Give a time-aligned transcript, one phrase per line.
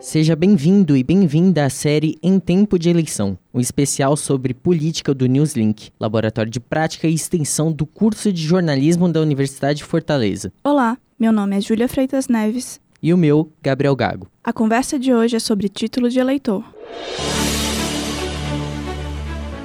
[0.00, 5.26] Seja bem-vindo e bem-vinda à série Em Tempo de Eleição, um especial sobre política do
[5.26, 10.52] Newslink, laboratório de prática e extensão do curso de jornalismo da Universidade de Fortaleza.
[10.64, 12.80] Olá, meu nome é Júlia Freitas Neves.
[13.02, 14.28] E o meu, Gabriel Gago.
[14.42, 16.64] A conversa de hoje é sobre título de eleitor.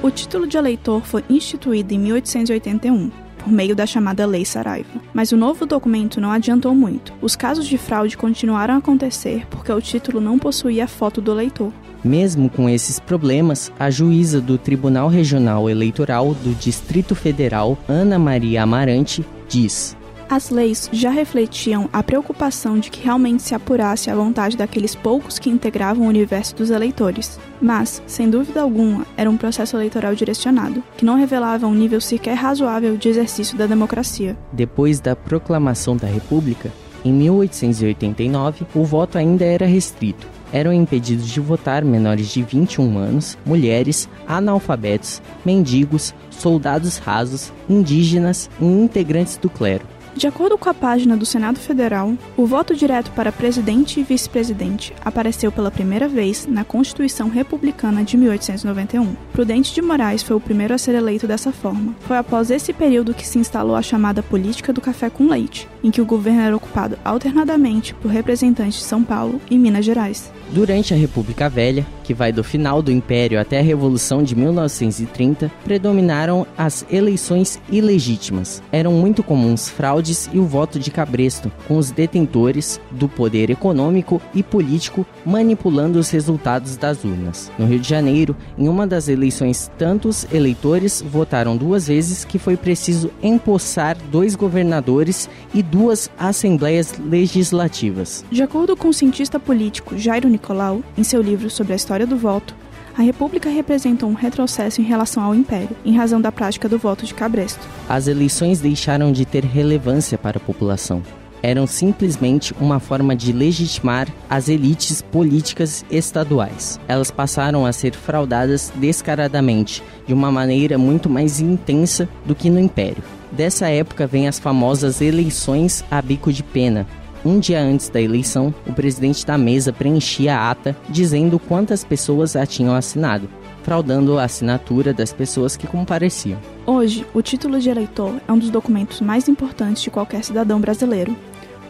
[0.02, 5.00] O título de eleitor foi instituído em 1881 por meio da chamada Lei Saraiva.
[5.14, 7.12] Mas o novo documento não adiantou muito.
[7.22, 11.32] Os casos de fraude continuaram a acontecer porque o título não possuía a foto do
[11.32, 11.72] eleitor.
[12.04, 18.62] Mesmo com esses problemas, a juíza do Tribunal Regional Eleitoral do Distrito Federal, Ana Maria
[18.62, 19.96] Amarante, diz:
[20.28, 25.38] as leis já refletiam a preocupação de que realmente se apurasse a vontade daqueles poucos
[25.38, 27.38] que integravam o universo dos eleitores.
[27.60, 32.34] Mas, sem dúvida alguma, era um processo eleitoral direcionado, que não revelava um nível sequer
[32.34, 34.36] razoável de exercício da democracia.
[34.52, 36.70] Depois da proclamação da República,
[37.04, 40.26] em 1889, o voto ainda era restrito.
[40.52, 48.64] Eram impedidos de votar menores de 21 anos, mulheres, analfabetos, mendigos, soldados rasos, indígenas e
[48.64, 49.84] integrantes do clero.
[50.18, 54.92] De acordo com a página do Senado Federal, o voto direto para presidente e vice-presidente
[55.04, 59.14] apareceu pela primeira vez na Constituição Republicana de 1891.
[59.32, 61.94] Prudente de Moraes foi o primeiro a ser eleito dessa forma.
[62.00, 65.90] Foi após esse período que se instalou a chamada política do café com leite, em
[65.92, 70.32] que o governo era ocupado alternadamente por representantes de São Paulo e Minas Gerais.
[70.50, 75.52] Durante a República Velha, que vai do final do Império até a Revolução de 1930,
[75.62, 78.62] predominaram as eleições ilegítimas.
[78.72, 84.20] Eram muito comuns fraudes e o voto de cabresto, com os detentores do poder econômico
[84.34, 87.50] e político manipulando os resultados das urnas.
[87.58, 92.56] No Rio de Janeiro, em uma das eleições, tantos eleitores votaram duas vezes que foi
[92.56, 98.24] preciso empossar dois governadores e duas assembleias legislativas.
[98.30, 102.16] De acordo com o cientista político Jairo Nicolau, em seu livro sobre a história do
[102.16, 102.54] voto,
[102.98, 107.06] a República representou um retrocesso em relação ao Império, em razão da prática do voto
[107.06, 107.64] de cabresto.
[107.88, 111.00] As eleições deixaram de ter relevância para a população.
[111.40, 116.80] Eram simplesmente uma forma de legitimar as elites políticas estaduais.
[116.88, 122.58] Elas passaram a ser fraudadas descaradamente, de uma maneira muito mais intensa do que no
[122.58, 123.04] Império.
[123.30, 126.84] Dessa época vem as famosas eleições a bico de pena,
[127.24, 132.36] um dia antes da eleição, o presidente da mesa preenchia a ata dizendo quantas pessoas
[132.36, 133.28] a tinham assinado,
[133.62, 136.38] fraudando a assinatura das pessoas que compareciam.
[136.66, 141.16] Hoje, o título de eleitor é um dos documentos mais importantes de qualquer cidadão brasileiro,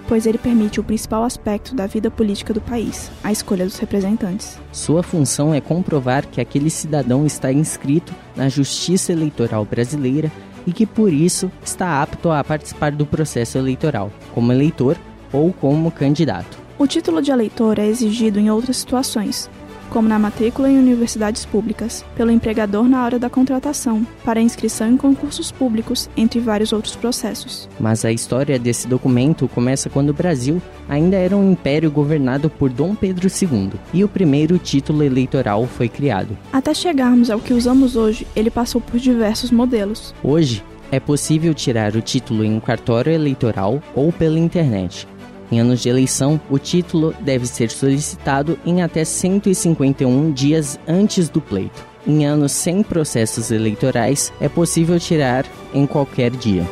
[0.07, 4.59] pois ele permite o principal aspecto da vida política do país, a escolha dos representantes.
[4.73, 10.33] Sua função é comprovar que aquele cidadão está inscrito na Justiça Eleitoral Brasileira
[10.67, 14.97] e que por isso está apto a participar do processo eleitoral, como eleitor
[15.33, 16.59] ou como candidato.
[16.79, 19.51] O título de eleitor é exigido em outras situações,
[19.89, 24.97] como na matrícula em universidades públicas, pelo empregador na hora da contratação, para inscrição em
[24.97, 27.69] concursos públicos, entre vários outros processos.
[27.81, 32.71] Mas a história desse documento começa quando o Brasil ainda era um império governado por
[32.71, 36.37] Dom Pedro II e o primeiro título eleitoral foi criado.
[36.53, 40.15] Até chegarmos ao que usamos hoje, ele passou por diversos modelos.
[40.23, 45.07] Hoje, é possível tirar o título em um cartório eleitoral ou pela internet.
[45.51, 51.41] Em anos de eleição, o título deve ser solicitado em até 151 dias antes do
[51.41, 51.87] pleito.
[52.07, 55.45] Em anos sem processos eleitorais, é possível tirar
[55.75, 56.67] em qualquer dia.